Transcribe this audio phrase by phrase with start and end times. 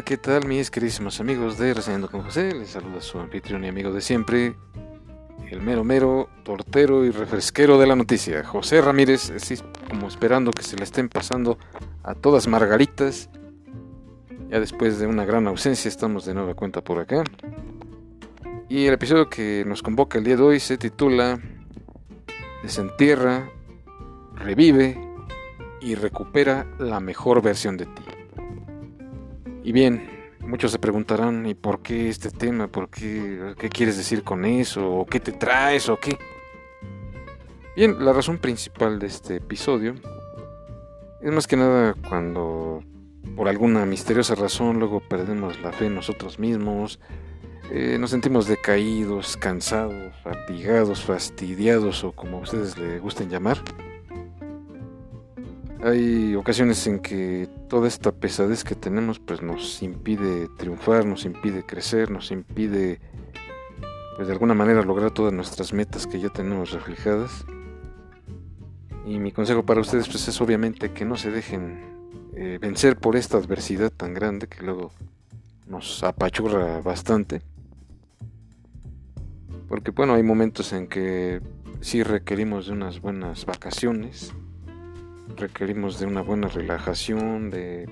[0.00, 2.54] ¿qué tal mis queridísimos amigos de Reseñando con José?
[2.54, 4.56] Les saluda su anfitrión y amigo de siempre,
[5.50, 9.56] el mero mero, tortero y refresquero de la noticia, José Ramírez, así
[9.90, 11.58] como esperando que se le estén pasando
[12.04, 13.28] a todas margaritas.
[14.48, 17.22] Ya después de una gran ausencia estamos de nueva cuenta por acá.
[18.70, 21.38] Y el episodio que nos convoca el día de hoy se titula
[22.62, 23.50] Desentierra,
[24.36, 24.98] revive
[25.82, 28.21] y recupera la mejor versión de ti.
[29.62, 30.08] Y bien,
[30.40, 32.68] muchos se preguntarán, ¿y por qué este tema?
[32.68, 33.54] ¿Por qué?
[33.58, 34.90] ¿Qué quieres decir con eso?
[34.90, 35.88] ¿O qué te traes?
[35.88, 36.18] ¿O qué?
[37.76, 39.94] Bien, la razón principal de este episodio
[41.22, 42.82] es más que nada cuando
[43.36, 46.98] por alguna misteriosa razón luego perdemos la fe en nosotros mismos,
[47.70, 53.58] eh, nos sentimos decaídos, cansados, fatigados, fastidiados o como ustedes le gusten llamar.
[55.84, 61.66] Hay ocasiones en que toda esta pesadez que tenemos pues nos impide triunfar, nos impide
[61.66, 63.00] crecer, nos impide
[64.14, 67.44] pues de alguna manera lograr todas nuestras metas que ya tenemos reflejadas.
[69.04, 71.80] Y mi consejo para ustedes pues es obviamente que no se dejen
[72.36, 74.92] eh, vencer por esta adversidad tan grande que luego
[75.66, 77.42] nos apachurra bastante.
[79.68, 81.40] Porque bueno, hay momentos en que
[81.80, 84.32] sí requerimos de unas buenas vacaciones,
[85.36, 87.88] requerimos de una buena relajación, de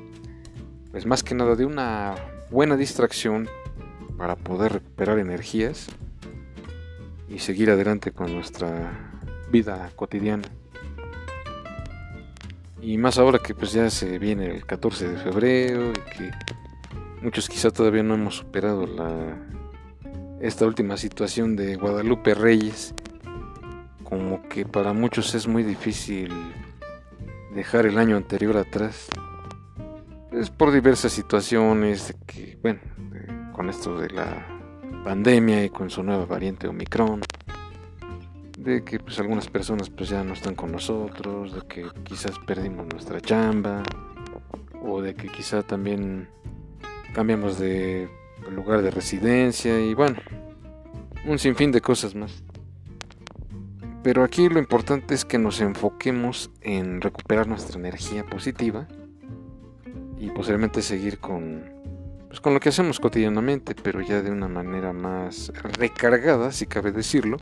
[0.90, 2.14] pues más que nada de una
[2.50, 3.48] buena distracción
[4.16, 5.88] para poder recuperar energías
[7.28, 10.48] y seguir adelante con nuestra vida cotidiana.
[12.82, 16.30] Y más ahora que pues ya se viene el 14 de febrero y que
[17.22, 19.36] muchos quizá todavía no hemos superado la
[20.40, 22.94] esta última situación de Guadalupe Reyes
[24.02, 26.32] como que para muchos es muy difícil
[27.54, 29.08] dejar el año anterior atrás.
[30.32, 32.80] Es por diversas situaciones que, bueno,
[33.52, 34.46] con esto de la
[35.04, 37.20] pandemia y con su nueva variante Omicron,
[38.58, 42.86] de que pues algunas personas pues ya no están con nosotros, de que quizás perdimos
[42.86, 43.82] nuestra chamba,
[44.82, 46.28] o de que quizá también
[47.14, 48.08] cambiamos de
[48.50, 50.16] lugar de residencia y bueno,
[51.26, 52.42] un sinfín de cosas más.
[54.02, 58.88] Pero aquí lo importante es que nos enfoquemos en recuperar nuestra energía positiva
[60.18, 61.64] y posiblemente seguir con,
[62.28, 66.92] pues, con lo que hacemos cotidianamente, pero ya de una manera más recargada, si cabe
[66.92, 67.36] decirlo.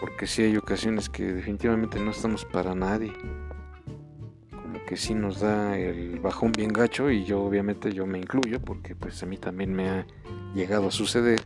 [0.00, 3.12] Porque si hay ocasiones que definitivamente no estamos para nadie.
[4.50, 8.60] Como que sí nos da el bajón bien gacho y yo obviamente yo me incluyo
[8.60, 10.06] porque pues a mí también me ha
[10.54, 11.40] llegado a suceder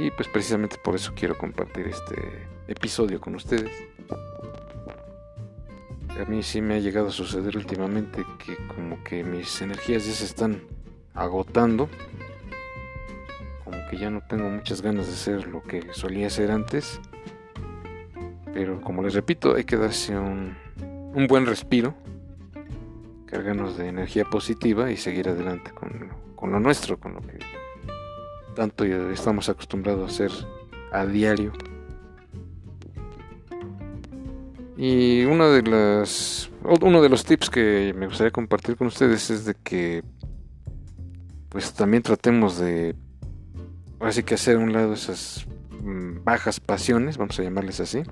[0.00, 3.70] y pues precisamente por eso quiero compartir este episodio con ustedes.
[6.18, 10.12] A mí sí me ha llegado a suceder últimamente que como que mis energías ya
[10.12, 10.62] se están
[11.12, 11.88] agotando.
[13.64, 16.98] Como que ya no tengo muchas ganas de hacer lo que solía hacer antes.
[18.54, 20.56] Pero como les repito, hay que darse un,
[21.14, 21.94] un buen respiro.
[23.26, 27.38] Cargarnos de energía positiva y seguir adelante con, con lo nuestro, con lo que
[28.60, 30.30] tanto estamos acostumbrados a hacer
[30.92, 31.50] a diario.
[34.76, 36.50] Y uno de las
[36.82, 40.04] uno de los tips que me gustaría compartir con ustedes es de que
[41.48, 42.94] pues también tratemos de
[43.98, 45.46] así que hacer a un lado esas
[45.82, 48.02] mm, bajas pasiones, vamos a llamarles así,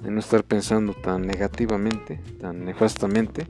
[0.00, 3.46] de no estar pensando tan negativamente, tan nefastamente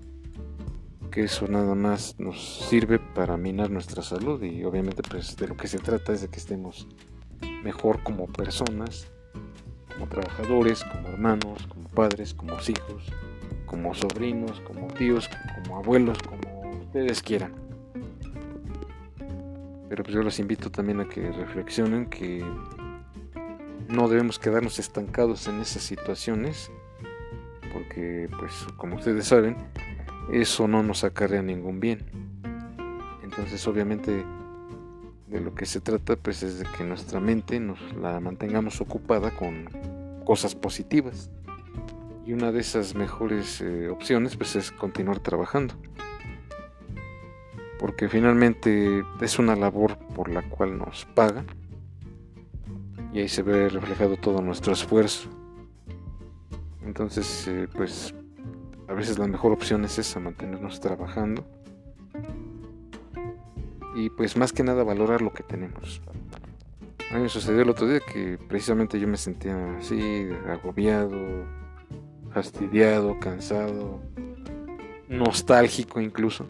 [1.24, 5.68] eso nada más nos sirve para minar nuestra salud y obviamente pues de lo que
[5.68, 6.86] se trata es de que estemos
[7.62, 9.08] mejor como personas,
[9.92, 13.12] como trabajadores, como hermanos, como padres, como hijos,
[13.66, 15.28] como sobrinos, como tíos,
[15.64, 17.52] como abuelos, como ustedes quieran.
[19.88, 22.44] Pero pues yo los invito también a que reflexionen que
[23.88, 26.70] no debemos quedarnos estancados en esas situaciones
[27.72, 29.56] porque pues como ustedes saben
[30.32, 32.04] eso no nos acarrea ningún bien.
[33.22, 34.24] Entonces obviamente
[35.26, 39.30] de lo que se trata pues es de que nuestra mente nos la mantengamos ocupada
[39.30, 39.68] con
[40.24, 41.30] cosas positivas.
[42.26, 45.74] Y una de esas mejores eh, opciones pues es continuar trabajando.
[47.78, 51.46] Porque finalmente es una labor por la cual nos pagan.
[53.14, 55.30] Y ahí se ve reflejado todo nuestro esfuerzo.
[56.84, 58.14] Entonces, eh, pues
[58.88, 61.46] a veces la mejor opción es esa, mantenernos trabajando.
[63.94, 66.00] Y pues más que nada valorar lo que tenemos.
[67.10, 71.46] A mí me sucedió el otro día que precisamente yo me sentía así, agobiado,
[72.32, 74.00] fastidiado, cansado,
[75.08, 76.46] nostálgico incluso.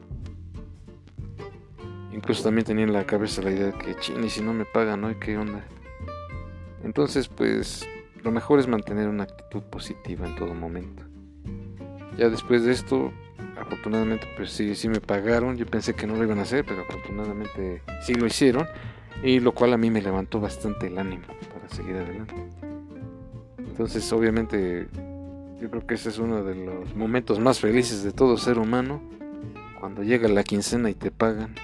[2.12, 5.00] Incluso también tenía en la cabeza la idea de que, chini, si no me pagan,
[5.00, 5.18] ¿no?
[5.20, 5.64] ¿Qué onda?
[6.82, 7.86] Entonces, pues,
[8.22, 11.07] lo mejor es mantener una actitud positiva en todo momento.
[12.18, 13.12] Ya después de esto,
[13.60, 15.56] afortunadamente, pues sí, sí me pagaron.
[15.56, 18.66] Yo pensé que no lo iban a hacer, pero afortunadamente sí lo hicieron.
[19.22, 21.22] Y lo cual a mí me levantó bastante el ánimo
[21.52, 22.34] para seguir adelante.
[23.58, 24.88] Entonces, obviamente,
[25.60, 29.00] yo creo que ese es uno de los momentos más felices de todo ser humano.
[29.78, 31.54] Cuando llega la quincena y te pagan.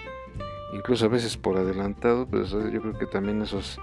[0.72, 3.80] Incluso a veces por adelantado, pues yo creo que también esos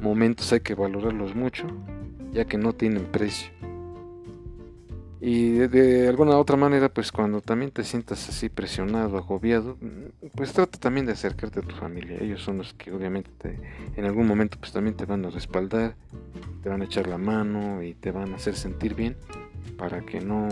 [0.00, 1.66] momentos hay que valorarlos mucho,
[2.32, 3.59] ya que no tienen precio.
[5.22, 9.76] Y de, alguna otra manera, pues cuando también te sientas así presionado, agobiado,
[10.34, 12.16] pues trata también de acercarte a tu familia.
[12.18, 13.60] Ellos son los que obviamente
[13.96, 15.94] en algún momento pues también te van a respaldar,
[16.62, 19.14] te van a echar la mano y te van a hacer sentir bien
[19.76, 20.48] para que no,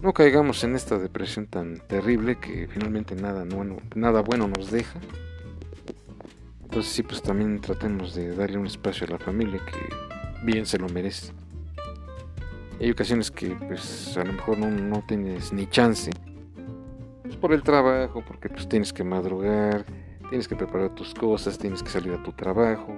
[0.00, 4.98] no caigamos en esta depresión tan terrible que finalmente nada bueno, nada bueno nos deja.
[6.62, 10.78] Entonces sí, pues también tratemos de darle un espacio a la familia que bien se
[10.78, 11.32] lo merece.
[12.80, 16.10] Hay ocasiones que pues a lo mejor no, tienes ni chance.
[17.22, 19.84] Pues por el trabajo, porque pues tienes que madrugar,
[20.30, 22.96] tienes que preparar tus cosas, tienes que salir a tu trabajo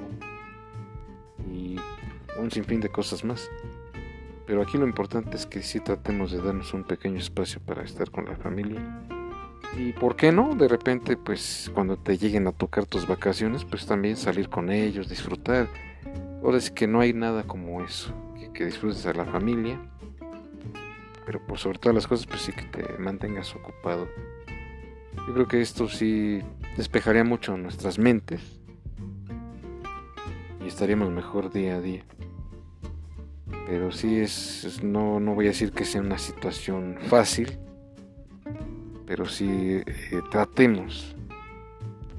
[1.51, 1.81] y
[2.39, 3.51] un sinfín de cosas más.
[4.47, 8.09] Pero aquí lo importante es que sí tratemos de darnos un pequeño espacio para estar
[8.13, 8.81] con la familia.
[9.77, 13.85] Y por qué no, de repente, pues cuando te lleguen a tocar tus vacaciones, pues
[13.85, 15.67] también salir con ellos, disfrutar.
[16.45, 18.15] Ahora es que no hay nada como eso
[18.51, 19.81] que disfrutes a la familia,
[21.25, 24.09] pero por sobre todas las cosas, pues sí que te mantengas ocupado.
[25.27, 26.43] Yo creo que esto sí
[26.77, 28.61] despejaría mucho nuestras mentes
[30.61, 32.05] y estaríamos mejor día a día.
[33.67, 37.59] Pero sí es, no, no voy a decir que sea una situación fácil,
[39.07, 41.15] pero sí eh, tratemos,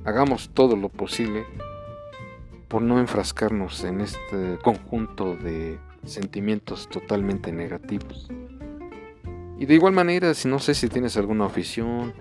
[0.05, 1.45] hagamos todo lo posible
[2.67, 8.29] por no enfrascarnos en este conjunto de sentimientos totalmente negativos.
[9.59, 12.13] Y de igual manera, si no sé si tienes alguna afición,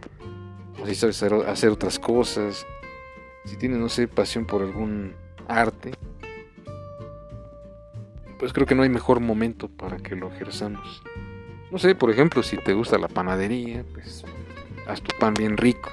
[0.81, 2.67] o si sabes hacer otras cosas,
[3.45, 5.15] si tienes, no sé, pasión por algún
[5.49, 5.93] arte,
[8.39, 11.03] pues creo que no hay mejor momento para que lo ejerzamos.
[11.71, 14.25] No sé, por ejemplo, si te gusta la panadería, pues
[14.87, 15.91] haz tu pan bien rico.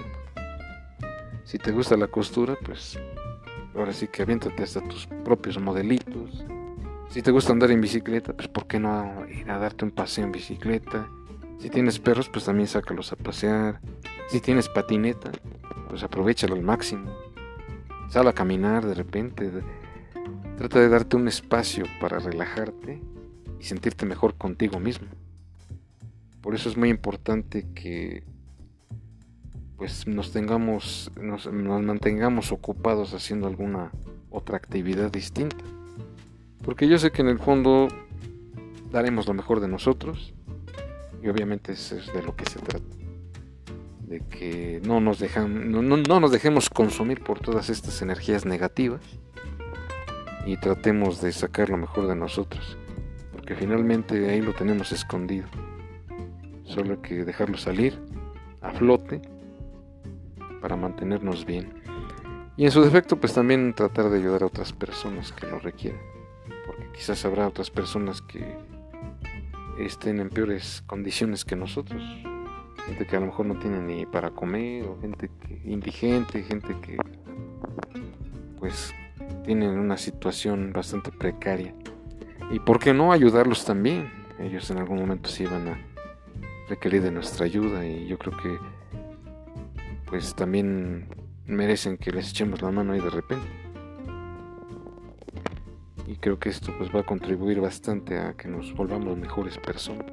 [1.45, 2.99] Si te gusta la costura, pues
[3.75, 6.43] ahora sí que aviéntate hasta tus propios modelitos.
[7.09, 10.25] Si te gusta andar en bicicleta, pues ¿por qué no ir a darte un paseo
[10.25, 11.09] en bicicleta?
[11.57, 13.81] Si tienes perros, pues también sácalos a pasear.
[14.29, 15.31] Si tienes patineta,
[15.89, 17.11] pues aprovechalo al máximo.
[18.09, 19.51] Sal a caminar de repente.
[20.57, 23.01] Trata de darte un espacio para relajarte
[23.59, 25.07] y sentirte mejor contigo mismo.
[26.41, 28.23] Por eso es muy importante que
[29.77, 33.91] pues nos tengamos, nos mantengamos ocupados haciendo alguna
[34.29, 35.65] otra actividad distinta.
[36.63, 37.87] Porque yo sé que en el fondo
[38.91, 40.33] daremos lo mejor de nosotros.
[41.21, 42.85] Y obviamente eso es de lo que se trata.
[44.01, 45.71] De que no nos, dejan,
[46.31, 49.01] dejemos consumir por todas estas energías negativas.
[50.45, 52.77] Y tratemos de sacar lo mejor de nosotros.
[53.31, 55.47] Porque finalmente ahí lo tenemos escondido.
[56.63, 57.99] Solo hay que dejarlo salir
[58.61, 59.21] a flote
[60.61, 61.73] para mantenernos bien.
[62.57, 66.18] Y en su defecto, pues también tratar de ayudar a otras personas que lo requieran
[66.69, 68.55] porque quizás habrá otras personas que
[69.79, 71.99] estén en peores condiciones que nosotros.
[72.85, 76.75] Gente que a lo mejor no tiene ni para comer, o gente que, indigente, gente
[76.79, 76.97] que
[78.59, 78.93] pues
[79.45, 81.73] tienen una situación bastante precaria.
[82.51, 84.11] Y por qué no ayudarlos también.
[84.37, 85.85] Ellos en algún momento sí van a
[86.69, 88.59] requerir de nuestra ayuda y yo creo que
[90.05, 91.07] pues también
[91.47, 93.68] merecen que les echemos la mano ahí de repente
[96.09, 100.11] y creo que esto pues va a contribuir bastante a que nos volvamos mejores personas.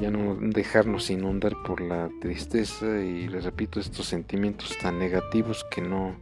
[0.00, 5.82] Ya no dejarnos inundar por la tristeza y les repito estos sentimientos tan negativos que
[5.82, 6.16] no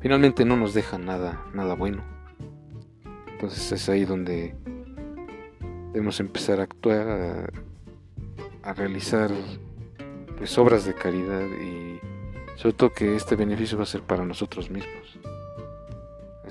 [0.00, 2.02] finalmente no nos dejan nada nada bueno.
[3.30, 4.54] Entonces es ahí donde
[5.92, 7.50] debemos empezar a actuar
[8.62, 9.30] a, realizar
[10.38, 12.00] pues obras de caridad y
[12.56, 15.18] sobre todo que este beneficio va a ser para nosotros mismos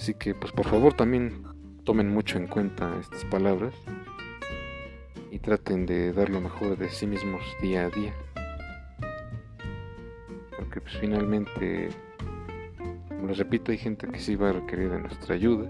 [0.01, 1.43] Así que pues por favor también
[1.83, 3.75] tomen mucho en cuenta estas palabras
[5.29, 8.11] y traten de dar lo mejor de sí mismos día a día.
[10.57, 11.89] Porque pues finalmente,
[13.09, 15.69] como les repito, hay gente que sí va a requerir de nuestra ayuda.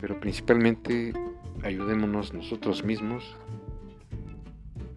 [0.00, 1.12] Pero principalmente
[1.64, 3.36] ayudémonos nosotros mismos,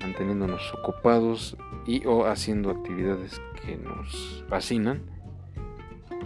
[0.01, 5.16] manteniéndonos ocupados y o haciendo actividades que nos fascinan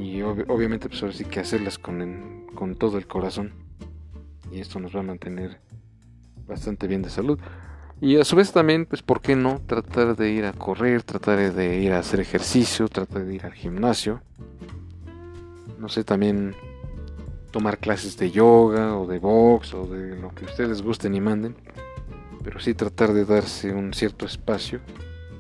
[0.01, 3.53] y obviamente pues ahora sí que hacerlas con, con todo el corazón.
[4.51, 5.60] Y esto nos va a mantener
[6.48, 7.39] bastante bien de salud.
[8.01, 11.53] Y a su vez también pues por qué no tratar de ir a correr tratar
[11.53, 14.24] de ir a hacer ejercicio tratar de ir al gimnasio
[15.77, 16.55] no sé también
[17.51, 21.55] tomar clases de yoga o de box o de lo que ustedes gusten y manden
[22.43, 24.79] pero sí tratar de darse un cierto espacio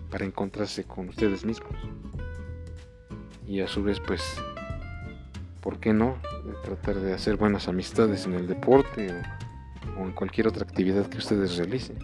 [0.09, 1.73] para encontrarse con ustedes mismos.
[3.47, 4.21] Y a su vez, pues,
[5.61, 6.17] ¿por qué no?
[6.63, 9.13] tratar de hacer buenas amistades en el deporte
[9.97, 11.97] o, en cualquier otra actividad que ustedes realicen.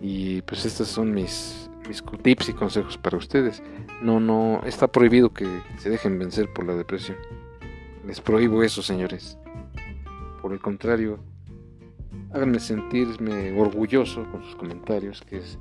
[0.00, 3.62] Y pues estos son mis, mis tips y consejos para ustedes.
[4.02, 5.46] No, no, está prohibido que
[5.78, 7.16] se dejen vencer por la depresión.
[8.06, 9.38] Les prohíbo eso, señores.
[10.42, 11.18] Por el contrario,
[12.32, 15.58] háganme sentirme orgulloso con sus comentarios, que es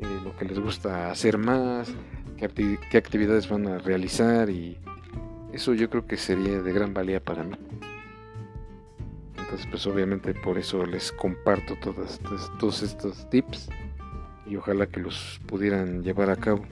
[0.00, 1.92] eh, lo que les gusta hacer más,
[2.38, 4.78] qué, qué, actividades van a realizar y
[5.54, 7.56] eso yo creo que sería de gran valía para mí.
[9.38, 12.20] Entonces pues obviamente por eso les comparto todas,
[12.58, 13.68] todos estos tips
[14.46, 16.64] y ojalá que los pudieran llevar a cabo.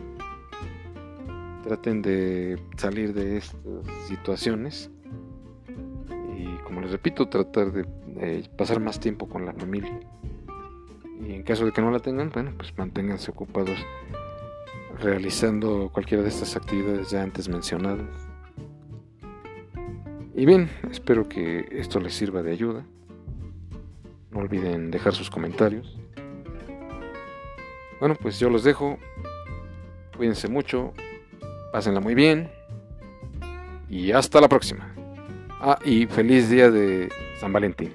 [1.62, 3.60] Traten de salir de estas
[4.08, 4.90] situaciones
[6.36, 7.86] y como les repito, tratar de
[8.16, 10.00] eh, pasar más tiempo con la familia.
[11.20, 13.78] Y en caso de que no la tengan, bueno, pues manténganse ocupados
[14.98, 18.31] realizando cualquiera de estas actividades ya antes mencionadas.
[20.34, 22.86] Y bien, espero que esto les sirva de ayuda.
[24.30, 25.98] No olviden dejar sus comentarios.
[28.00, 28.98] Bueno, pues yo los dejo.
[30.16, 30.94] Cuídense mucho.
[31.70, 32.50] Pásenla muy bien.
[33.90, 34.94] Y hasta la próxima.
[35.60, 37.92] Ah, y feliz día de San Valentín.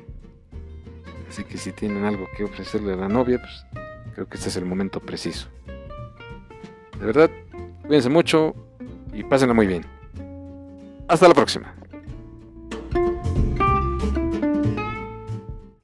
[1.28, 4.56] Así que si tienen algo que ofrecerle a la novia, pues creo que este es
[4.58, 5.50] el momento preciso.
[7.00, 7.32] De verdad,
[7.82, 8.56] cuídense mucho
[9.12, 9.84] y pásenla muy bien.
[11.08, 11.74] Hasta la próxima.